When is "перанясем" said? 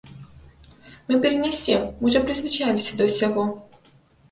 1.25-1.81